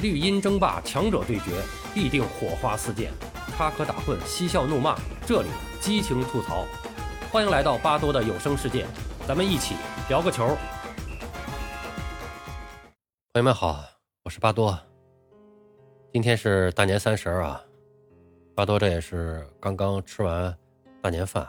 [0.00, 1.60] 绿茵争霸，强者对决，
[1.92, 3.10] 必定火花四溅，
[3.56, 5.48] 插科打诨，嬉笑怒骂，这里
[5.80, 6.64] 激情吐槽。
[7.32, 8.86] 欢迎来到巴多的有声世界，
[9.26, 9.74] 咱们一起
[10.08, 10.56] 聊个球。
[13.32, 13.84] 朋友们好，
[14.22, 14.78] 我是巴多。
[16.12, 17.60] 今天是大年三十啊，
[18.54, 20.56] 巴多这也是刚刚吃完
[21.02, 21.44] 大年饭。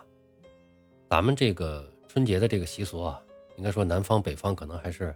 [1.08, 3.22] 咱们这个春节的这个习俗啊，
[3.58, 5.16] 应该说南方北方可能还是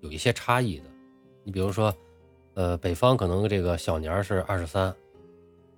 [0.00, 0.84] 有一些差异的。
[1.44, 1.90] 你比如说。
[2.58, 4.92] 呃，北方可能这个小年是二十三，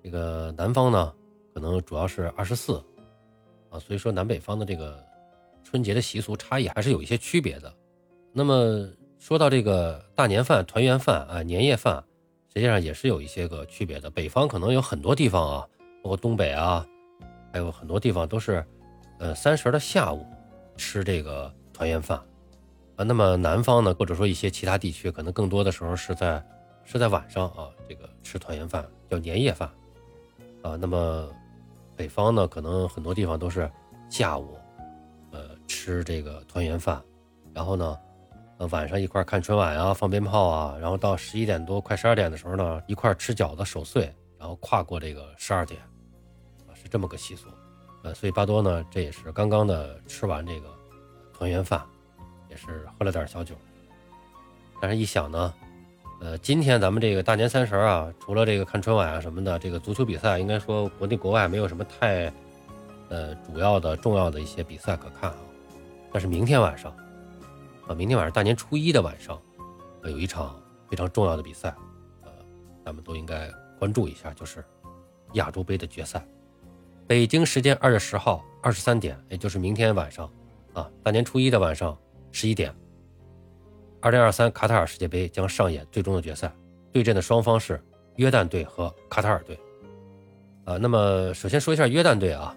[0.02, 1.12] 这个南方呢，
[1.52, 2.82] 可能主要是二十四，
[3.68, 4.98] 啊，所以说南北方的这个
[5.62, 7.70] 春节的习俗差异还是有一些区别的。
[8.32, 12.02] 那么说到这个大年饭、团圆饭啊、年夜饭，
[12.54, 14.08] 实际上也是有一些个区别的。
[14.08, 15.68] 北方可能有很多地方啊，
[16.02, 16.86] 包括东北啊，
[17.52, 18.64] 还有很多地方都是，
[19.18, 20.24] 呃，三十的下午
[20.78, 22.16] 吃这个团圆饭，
[22.96, 26.42] 啊，那么南方呢，或者说一些其他地区，可能更多的时候是在。
[26.84, 29.70] 是在晚上啊，这个吃团圆饭叫年夜饭，
[30.62, 31.28] 啊，那么
[31.96, 33.70] 北方呢，可能很多地方都是
[34.08, 34.58] 下午，
[35.30, 37.00] 呃，吃这个团圆饭，
[37.54, 37.98] 然后呢，
[38.58, 45.80] 呃，晚上一块看春晚啊，放鞭炮啊，然后到十一点多快十二点的时候呢，一块吃饺子守岁，然后跨过这个十二点，
[46.66, 47.46] 啊，是这么个习俗，
[48.02, 50.68] 呃，所以巴多呢，这也是刚刚的吃完这个
[51.32, 51.80] 团圆饭，
[52.48, 53.54] 也是喝了点小酒，
[54.82, 55.54] 但是一想呢。
[56.20, 62.30] 呃，今天咱们这个大年三十啊，除了这个看春晚啊什么的，这个足球比赛，应该说国内国外没有什么太，
[63.08, 65.36] 呃，主要的重要的一些比赛可看啊。
[66.12, 66.94] 但是明天晚上，
[67.86, 69.40] 啊，明天晚上大年初一的晚上，
[70.04, 70.60] 有一场
[70.90, 71.74] 非常重要的比赛，
[72.22, 72.30] 呃，
[72.84, 74.62] 咱们都应该关注一下，就是
[75.32, 76.22] 亚洲杯的决赛。
[77.06, 80.30] 北京时间二月十号二十三点，也就是明天晚上，
[80.74, 81.96] 啊，大年初一的晚上
[82.30, 82.74] 十一点。
[84.02, 86.50] 二零二三卡塔尔世界杯将上演最终的决赛，
[86.90, 87.78] 对阵的双方是
[88.16, 89.58] 约旦队和卡塔尔队。
[90.64, 92.56] 啊，那么首先说一下约旦队啊，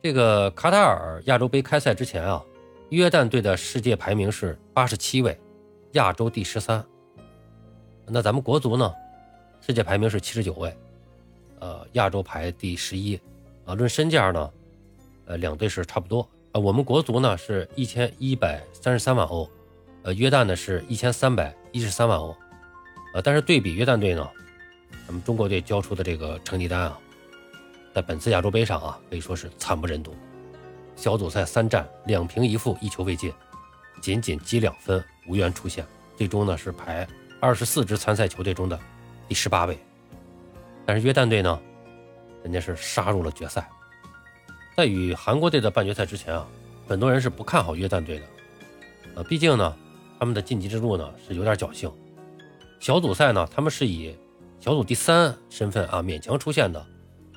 [0.00, 2.44] 这个卡塔尔亚洲杯开赛之前啊，
[2.90, 5.36] 约旦队的世界排名是八十七位，
[5.92, 6.84] 亚洲第十三。
[8.06, 8.94] 那咱们国足呢，
[9.60, 10.72] 世界排名是七十九位，
[11.58, 13.18] 呃，亚洲排第十一。
[13.64, 14.50] 啊，论身价呢，
[15.26, 16.22] 呃，两队是差不多。
[16.52, 19.48] 啊，我们国足呢是一千一百三十三万欧。
[20.04, 22.34] 呃，约旦呢是一千三百一十三万欧，
[23.12, 24.26] 呃，但是对比约旦队呢，
[25.06, 26.98] 咱们中国队交出的这个成绩单啊，
[27.92, 30.14] 在本次亚洲杯上啊，可以说是惨不忍睹。
[30.96, 33.32] 小组赛三战两平一负，一球未进，
[34.00, 35.84] 仅仅积两分，无缘出线，
[36.16, 37.06] 最终呢是排
[37.40, 38.78] 二十四支参赛球队中的
[39.28, 39.78] 第十八位。
[40.86, 41.60] 但是约旦队呢，
[42.42, 43.68] 人家是杀入了决赛。
[44.76, 46.46] 在与韩国队的半决赛之前啊，
[46.86, 48.24] 很多人是不看好约旦队的，
[49.16, 49.76] 呃，毕竟呢。
[50.18, 51.90] 他们的晋级之路呢是有点侥幸，
[52.80, 54.16] 小组赛呢他们是以
[54.58, 56.84] 小组第三身份啊勉强出现的，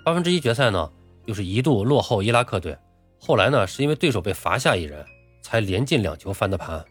[0.03, 0.91] 八分之一决赛呢
[1.25, 2.75] 又是一度落后伊拉克队，
[3.19, 5.05] 后来呢是因为对手被罚下一人
[5.43, 6.83] 才连进两球翻的盘，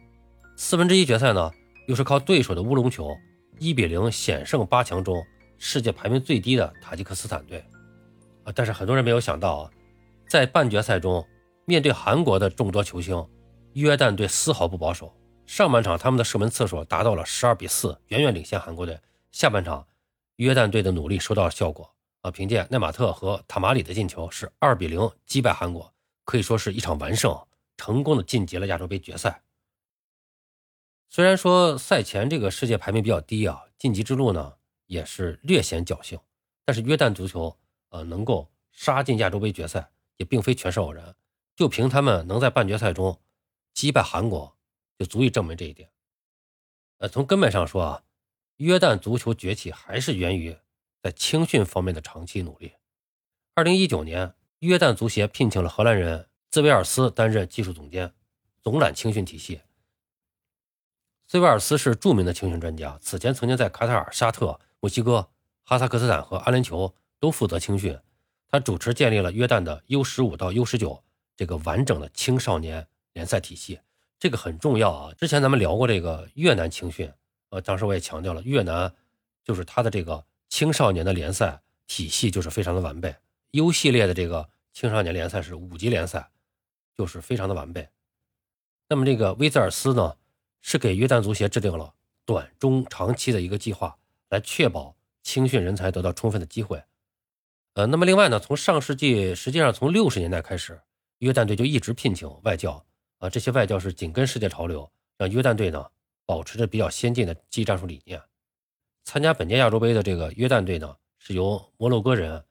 [0.57, 1.51] 四分之一决赛呢
[1.89, 3.17] 又是靠对手的乌龙球
[3.59, 5.21] 一比零险胜八强中
[5.59, 7.59] 世界排名最低的塔吉克斯坦队，
[8.45, 9.71] 啊但是很多人没有想到啊，
[10.29, 11.27] 在半决赛中
[11.65, 13.27] 面对韩国的众多球星，
[13.73, 15.13] 约旦队丝毫不保守。
[15.51, 19.01] 上半场他们的射门次数达到了十二比四，远远领先韩国队。
[19.33, 19.85] 下半场，
[20.37, 22.31] 约旦队的努力收到了效果啊！
[22.31, 25.93] 凭借奈马特和塔马里的进球，是二比零击败韩国，
[26.25, 27.37] 可以说是一场完胜，
[27.77, 29.43] 成功的晋级了亚洲杯决赛。
[31.09, 34.53] 虽然说赛前这个世界排名比较低啊，晋级之路呢
[34.87, 36.17] 也是略显侥幸，
[36.65, 37.59] 但是约旦足球
[37.89, 41.17] 呃能够杀进亚洲杯决赛，也并非全是偶然。
[41.57, 43.21] 就凭他们能在半决赛中
[43.75, 44.57] 击败韩国。
[45.01, 45.89] 就足以证明这一点。
[46.99, 48.03] 呃，从根本上说啊，
[48.59, 50.55] 约旦足球崛起还是源于
[51.03, 52.75] 在青训方面的长期努力。
[53.55, 58.13] 二零一九年，约旦足协聘请了荷兰人兹维尔斯担任技术总监，
[58.61, 59.63] 总揽青训体系。
[61.27, 65.31] 兹维尔斯是著名的青训专家，此前曾经在卡塔尔、沙特、墨西哥、
[65.63, 67.99] 哈萨克斯坦和阿联酋都负责青训。
[68.49, 71.03] 他主持建立了约旦的 U 十五到 U 十九
[71.39, 73.81] 这个完整的青少年联赛体系。
[74.21, 75.15] 这个很重要啊！
[75.15, 77.11] 之前咱们聊过这个越南青训，
[77.49, 78.93] 呃，当时我也强调了，越南
[79.43, 83.17] 就是它的这个青少年的联赛体系就是非常的完备。
[83.53, 86.31] U 系列的这个青少年联赛是五级联赛，
[86.95, 87.89] 就是非常的完备。
[88.91, 90.15] 那么这个威兹尔斯呢，
[90.61, 91.95] 是给约旦足协制定了
[92.27, 93.97] 短、中、长期的一个计划，
[94.29, 96.83] 来确保青训人才得到充分的机会。
[97.73, 100.79] 呃，那么另外呢，从上世纪实际上从六十年代开始，
[101.21, 102.85] 约旦队就一直聘请外教。
[103.21, 105.87] 啊，这些外教是紧跟世界潮流，让约旦队呢
[106.27, 108.21] 保持着比较先进的技战术理念。
[109.05, 112.43] 参加本届亚洲杯的这个约旦队呢，是由摩洛哥人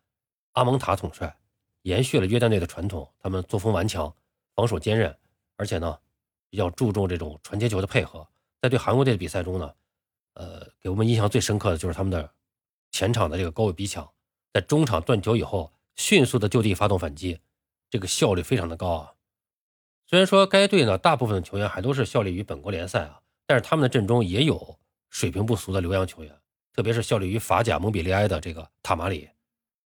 [0.51, 1.35] 阿蒙塔统帅，
[1.81, 3.11] 延续了约旦队的传统。
[3.19, 4.13] 他们作风顽强，
[4.53, 5.15] 防守坚韧，
[5.55, 5.97] 而且呢，
[6.49, 8.27] 比较注重这种传接球的配合。
[8.61, 9.73] 在对韩国队的比赛中呢，
[10.33, 12.29] 呃，给我们印象最深刻的就是他们的
[12.91, 14.07] 前场的这个高位逼抢，
[14.53, 17.39] 在中场断球以后，迅速的就地发动反击，
[17.89, 19.13] 这个效率非常的高啊。
[20.09, 26.35] 虽然说该队呢大部分的球员还都是效力于本国联赛啊，但是他们的阵中也有水平不俗的留洋球员。
[26.73, 29.29] 特别是效力于法甲蒙彼利埃的这个塔马里，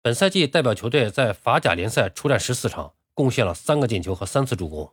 [0.01, 4.91] 本赛季代表球队在法甲联赛出战十四场，贡献了三个进球和三次助攻。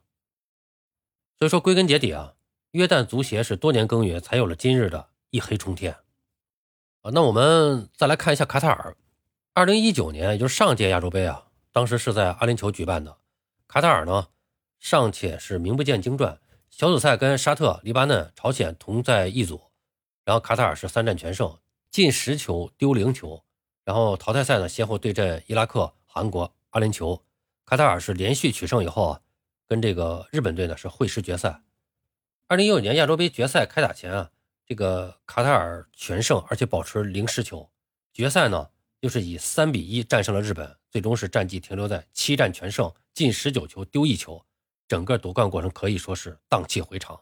[1.38, 2.34] 所以说，归根结底啊，
[2.72, 5.96] 约旦足协是多年耕耘，才有了今日的一黑冲天。
[7.02, 8.96] 啊，那我们再来看一下卡塔尔，
[9.54, 13.16] 二零一九年，也就是上届亚洲杯啊，当时是在阿联酋举办的。
[13.66, 14.28] 卡塔尔呢，
[14.78, 16.40] 尚且是名不见经传，
[16.70, 19.60] 小组赛跟沙特、黎巴嫩、朝鲜同在一组，
[20.24, 21.58] 然后卡塔尔是三战全胜。
[21.90, 23.42] 进十球丢零球，
[23.82, 27.22] 然后淘汰赛呢先后对阵伊拉克、韩国、阿联酋，
[27.64, 29.20] 卡塔尔是连续取胜以后啊，
[29.66, 31.62] 跟这个日本队呢是会师决赛。
[32.46, 34.30] 二零一九年亚洲杯决赛开打前啊，
[34.66, 37.70] 这个卡塔尔全胜，而且保持零失球。
[38.12, 38.68] 决赛呢
[39.00, 44.44] 又是以三比一战胜了日本，最终是战绩停留在七战全胜，进十九球丢一球，
[44.88, 47.20] 整个夺冠过程可以说是荡气回肠。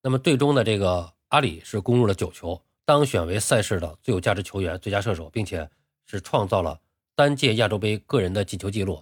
[0.00, 2.62] 那么最终的这个阿里是攻入了九球。
[2.86, 5.70] 当选为赛事的最有价值球员、最佳射手，并且
[6.06, 6.80] 是创造了
[7.14, 9.00] 单届亚洲杯个人的进球纪录。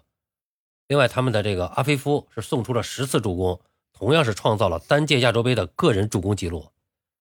[0.88, 3.59] 另外，他们的这个阿菲夫是送出了十次助攻，
[3.94, 6.71] 同样是创造了单届亚洲杯的个人助攻纪录。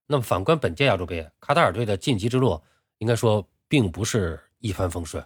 [0.08, 2.62] 那么，反观本届亚洲杯，卡塔尔队的晋级之路
[2.98, 5.24] 应该说并不是一帆风顺。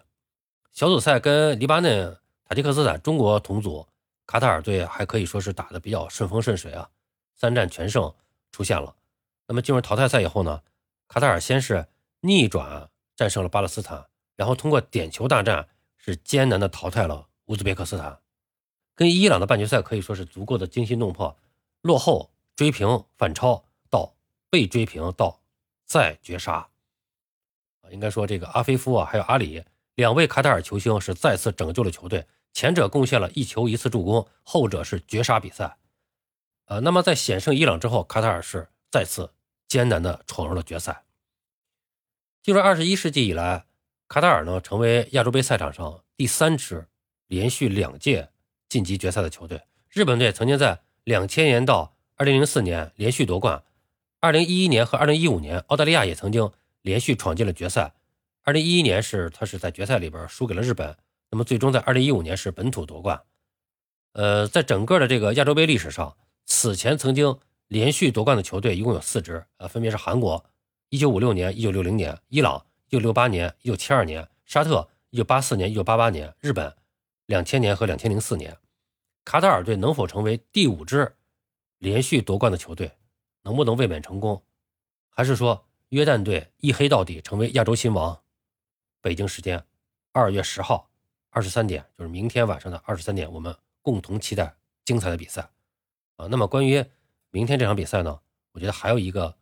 [0.71, 2.15] 小组赛跟黎巴嫩、
[2.45, 3.87] 塔吉克斯坦、中国同组，
[4.31, 6.89] 卡塔尔队还可以说是打得比较顺风顺水啊，
[7.35, 8.15] 三战全胜
[8.53, 8.95] 出现了。
[9.45, 10.63] 那么进入淘汰赛以后呢？
[11.09, 11.85] 卡塔尔先是
[12.21, 14.07] 逆转战胜了巴勒斯坦，
[14.37, 15.67] 然后通过点球大战
[15.97, 18.21] 是艰难的淘汰了乌兹别克斯坦，
[18.95, 21.37] 跟伊朗的半决赛可以说是足够的惊心动魄，
[21.81, 24.15] 落后追平反超到
[24.49, 25.41] 被追平到
[25.85, 26.69] 再绝杀，
[27.89, 29.61] 应该说这个阿菲夫啊还有阿里
[29.95, 35.77] 两位卡塔尔球星是再次拯救了球队，前者贡献了一球一次助攻，后者是绝杀比赛，
[36.65, 39.31] 呃，那么在险胜伊朗之后，卡塔尔是再次。
[39.71, 41.05] 艰难的闯入了决赛。
[42.43, 43.63] 进入二十一世纪以来，
[44.09, 46.89] 卡塔尔呢成为亚洲杯赛场上第三支
[47.27, 48.31] 连续两届
[48.67, 49.61] 晋级决赛的球队。
[49.89, 53.63] 日本队曾经在两千年到二零零四年连续夺冠，
[54.19, 56.51] 二零一一年和二零一五年，澳大利亚也曾经
[56.81, 57.93] 连续闯进了决赛。
[58.41, 60.97] 二零一一年是他是在决赛里边输给了日本，
[61.31, 63.23] 那么最终在二零一五年是本土夺冠。
[64.13, 67.39] 呃，在整个的这个亚洲杯历史上，此前曾经。
[67.67, 70.43] 连续夺冠的球队一共有四支，呃，分别是韩国
[70.91, 76.75] （一九五六年、一九六零年）、伊朗（一九六八年、一九七二年）、沙特（一九八四年、一九八八年）、日本
[77.27, 78.57] （两千年和两千零四年）。
[79.23, 81.15] 卡塔尔队能否成为第五支
[81.77, 82.91] 连续夺冠的球队？
[83.43, 84.43] 能不能卫冕成功？
[85.09, 88.21] 还是说约旦队一黑到底，成为亚洲新王？
[88.99, 89.63] 北京时间
[90.11, 90.90] 二月十号
[91.31, 94.55] 二十三点，就是明天晚上的二十三点，我们共同期待
[94.85, 95.49] 精彩的比赛
[96.17, 96.27] 啊！
[96.29, 96.85] 那么关于。
[97.33, 98.19] 明天这场比赛呢，
[98.51, 99.33] 我觉得还有一个，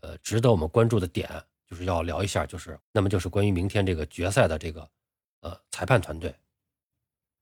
[0.00, 1.30] 呃，值得我们关注的点，
[1.64, 4.90] 就是要聊一下，就是那么就是关于明天这个决赛的这个，
[5.42, 6.34] 呃，裁判团队，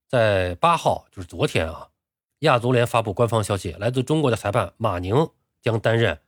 [0.07, 1.89] 在八号，就是昨天啊，
[2.41, 5.27] 亚足联发布官方消息，来自中国的裁判马宁
[5.59, 6.21] 将担任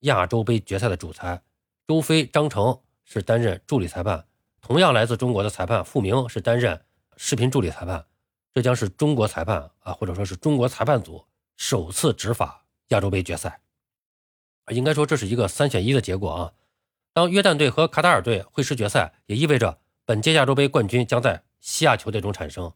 [0.00, 1.40] 亚洲杯决赛的主裁，
[1.86, 4.26] 周飞、张成是担任助理裁判，
[4.60, 6.84] 同样来自中国的裁判傅明是担任
[7.16, 8.06] 视频助理裁判，
[8.52, 11.24] 这将是中国裁判啊，或者说是中国裁判组
[11.56, 12.60] 首次执法。
[12.88, 13.62] 亚洲杯决赛，
[14.68, 16.52] 应该说这是一个三选一的结果啊。
[17.14, 22.74] 当约旦队和卡塔尔队会师决赛，也意味着本届亚洲杯冠军将在西亚球队中产生。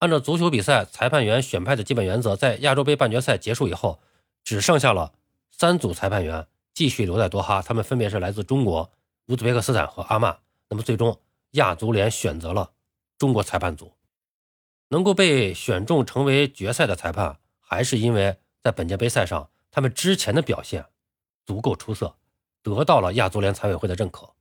[0.00, 4.00] 按照足球比赛裁判员选派的基本原则，在亚洲杯半决赛结束以后，
[4.42, 5.14] 只剩下了
[5.52, 8.90] 三组裁判员继续留在多哈，他们分别是来自中国、
[9.26, 10.36] 乌兹别克斯坦和阿曼。
[10.68, 11.16] 那么最终
[11.52, 12.72] 亚足联选择了
[13.20, 13.92] 中国裁判组，
[14.88, 18.38] 能够被选中成为决赛的裁判，还是因为。
[18.62, 20.84] 在本届杯赛上，他们之前的表现
[21.46, 22.18] 足够出色，
[22.62, 24.34] 得到了亚足联裁委会的认可。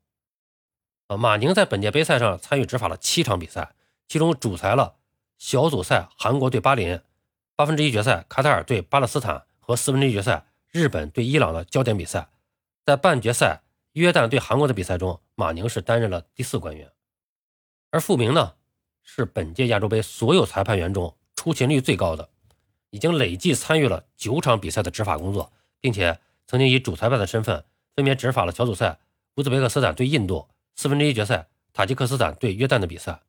[1.07, 3.73] 啊，马宁在本届杯赛上参与执法了七场比赛，
[4.09, 4.97] 其中主裁了
[5.37, 6.99] 小组赛韩国对巴林、
[7.55, 12.29] 八分之一决赛卡塔尔对巴勒斯坦和四分之一决赛日本对伊朗的焦点比赛。
[12.85, 16.91] 在半决赛约旦对韩国的比赛中，马宁是担任了第四官员。
[17.89, 18.55] 而傅明呢，
[19.11, 22.29] 是本届亚洲杯所有裁判员中出勤率最高的。
[22.91, 28.99] 已经累计参与了九场比赛的执法工作，并且曾经以主裁判的身份分别执法了小组赛
[29.35, 33.21] 乌兹别克斯坦对印度，四分之一决赛塔吉克斯坦对约旦的比赛。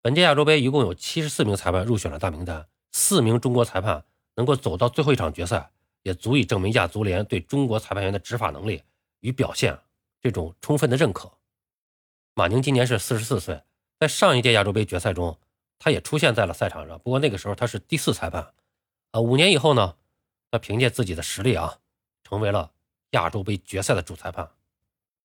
[0.00, 4.04] 本届亚洲杯一共有七十四名裁判入选了大名单，四名中国裁判
[4.36, 5.70] 能够走到最后一场决赛，
[6.04, 8.82] 也足以证明亚足联对中国裁判员的执法能力
[9.20, 9.76] 与表现
[10.20, 11.32] 这种充分的认可。
[12.34, 13.60] 马宁今年是四十四岁，
[13.98, 15.38] 在上一届亚洲杯决赛中，
[15.78, 18.52] 他也出现在了赛场上，不过那个时候他是第四裁判。
[19.10, 19.96] 啊，五年以后呢，
[20.50, 21.78] 他凭借自己的实力啊，
[22.22, 22.70] 成为了
[23.10, 24.50] 亚洲杯决赛的主裁判。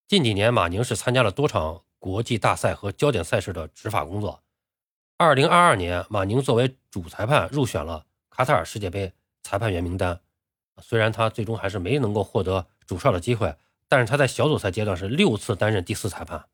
[0.07, 4.41] 近几年，马宁是参加了多场国际大赛和焦点赛事的执法工作。
[5.17, 9.13] 二零二二年，马宁作为主裁判入选了卡塔尔世界杯
[9.43, 10.19] 裁判员名单。
[10.81, 13.55] 虽然他最终还是没能够获得主哨的机会，
[13.87, 16.47] 但是他在小组赛阶段是六次担任第四裁判。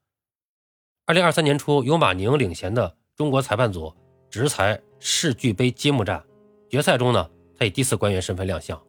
[1.10, 3.92] 二零二三年初，由马宁领衔的中国裁判组
[4.30, 6.24] 执裁世俱杯揭幕战
[6.70, 8.80] 决赛中呢，他以第四官员身份亮相。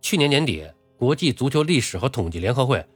[0.00, 0.64] 去年年底，
[0.96, 2.86] 国际足球历史和统计联合会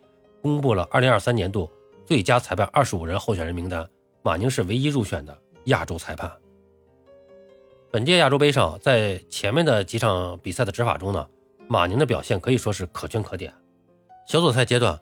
[0.41, 1.69] 公布了二零二三年度
[2.05, 3.85] 最佳裁判二十五人候选人名单，
[4.23, 6.31] 马宁是唯一入选的亚洲裁判。
[7.91, 11.29] 本届亚洲杯上，在前面的几场比赛的执法中呢，
[11.67, 13.53] 马宁的表现可以说是可圈可点。
[14.29, 14.97] 小组赛阶段。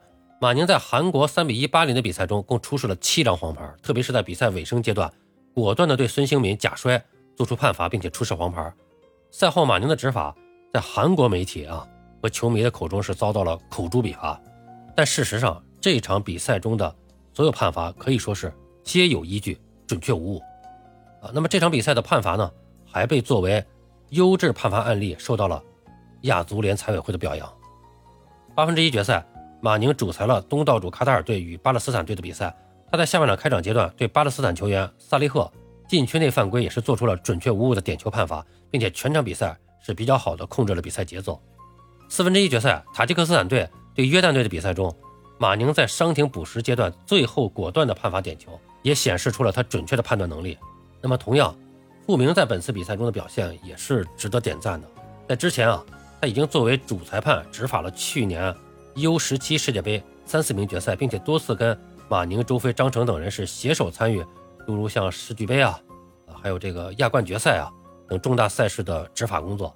[0.45, 5.11] 马宁在韩国三比一巴林的比赛中，共出示了七张黄牌，特别是在比赛尾声阶段，
[5.55, 7.03] 果断地对孙兴民假摔
[7.35, 8.71] 做出判罚，并且出示黄牌。
[9.31, 10.37] 赛后，马宁的执法
[10.71, 11.89] 在韩国媒体啊
[12.21, 14.39] 和球迷的口中是遭到了口诛笔伐。
[14.95, 16.95] 但事实上，这场比赛中的
[17.33, 20.43] 所有判罚可以说是皆有依据，准确无误
[21.23, 21.33] 啊。
[21.33, 22.53] 那么这场比赛的判罚呢，
[22.85, 23.65] 还被作为
[24.11, 25.65] 优质判罚案例，受到了
[26.25, 27.51] 亚足联裁委会的表扬。
[28.55, 29.27] 八分之一决赛。
[29.65, 32.55] 马宁主裁了东道主卡塔尔队与巴勒斯坦队的比赛。
[32.93, 35.51] 他在下半场开场阶段对巴勒斯坦球员萨利赫
[35.89, 41.41] 禁区内犯规，也是做出了准确无误的点球判罚，并且全场比赛是比较好的控制了比赛节奏。
[42.11, 44.95] 四分之一决赛塔吉克斯坦队对约旦队的比赛中，
[45.39, 50.59] 马宁在伤停补时阶段最后果断的判罚点球，也显示出了他准确的判断能力。
[51.01, 51.57] 那么，同样，
[52.07, 54.87] 傅明在本次比赛中的表现也是值得点赞的。
[55.27, 55.83] 在之前啊，
[56.21, 58.55] 他已经作为主裁判执法了去年。
[58.97, 61.77] U 十七世界杯三四名决赛，并且多次跟
[62.09, 64.25] 马宁、周飞、张成等人是携手参与，
[64.67, 65.81] 诸如像世俱杯啊，
[66.27, 67.73] 啊，还有这个亚冠决赛啊
[68.09, 69.75] 等重大赛事的执法工作。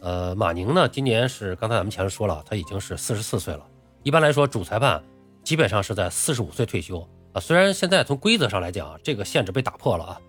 [0.00, 3.66] 呃，马宁呢，今年是刚才咱们前面说了，他已经是四十四岁了。
[4.02, 5.02] 一般来说，主裁判
[5.42, 7.40] 基本上是在四十五岁退休啊。
[7.40, 10.20] 虽然现在从规则上来讲，这个限制被打破了啊，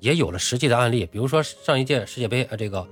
[0.00, 2.86] 也有了实际的案例，比如说上一届世界杯啊，这个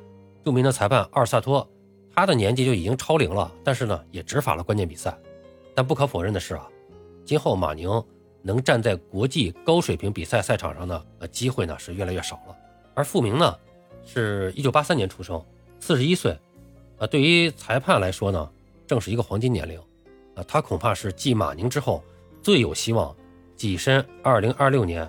[0.44, 1.68] 著名的裁判阿尔萨托。
[2.16, 5.14] 他的年纪就已经超龄了，但是呢，也执法了关键比赛。
[5.74, 6.66] 但不可否认的是啊，
[7.26, 8.02] 今后马宁
[8.40, 12.56] 能站在国际高水平比赛赛场上的呃机会呢是越来越少了。
[12.94, 13.54] 而傅明呢，
[14.06, 15.44] 是一九八三年出生，
[15.78, 16.34] 四十一岁，
[16.96, 18.50] 啊，对于裁判来说呢，
[18.86, 19.78] 正是一个黄金年龄，
[20.34, 22.02] 啊，他恐怕是继马宁之后
[22.40, 23.14] 最有希望
[23.58, 25.06] 跻身二零二六年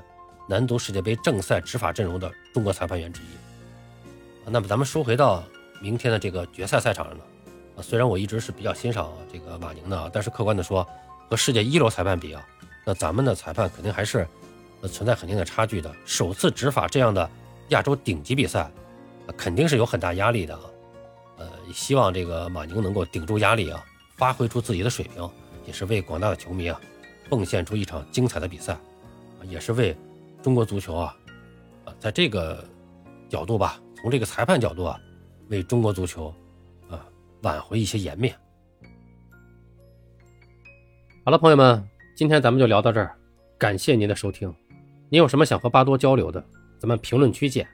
[0.49, 3.25] 男足世界杯正赛执法阵容的中国裁判员之一。
[4.45, 5.41] 那么咱们说回到。
[5.81, 7.23] 明天的这个决赛赛场上呢，
[7.77, 10.85] 啊，虽然我一直是比较欣赏这个马宁的，但是客观的说，
[11.29, 12.45] 和世界一流裁判比啊，
[12.85, 14.27] 那咱们的裁判肯定还是
[14.91, 15.93] 存在很大的差距的。
[16.05, 17.29] 首次执法这样的
[17.69, 18.71] 亚洲顶级比赛，
[19.35, 20.61] 肯定是有很大压力的啊。
[21.37, 23.83] 呃，希望这个马宁能够顶住压力啊，
[24.17, 25.29] 发挥出自己的水平，
[25.65, 26.79] 也是为广大的球迷啊
[27.29, 28.75] 奉献出一场精彩的比赛，
[29.43, 29.95] 也是为
[30.41, 31.15] 中国足球啊，
[31.85, 32.63] 啊，在这个
[33.29, 34.99] 角度吧，从这个裁判角度啊。
[35.49, 36.33] 为中国足球，
[36.89, 37.05] 啊，
[37.41, 38.35] 挽回一些颜面。
[41.23, 43.15] 好了，朋友们，今天咱们就聊到这儿，
[43.57, 44.53] 感谢您的收听。
[45.09, 46.43] 您有什么想和巴多交流的，
[46.79, 47.67] 咱们评论区见。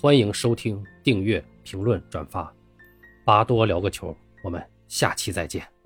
[0.00, 2.52] 欢迎收听、订阅、评论、转发。
[3.24, 5.77] 巴多聊个球，我们下期再见。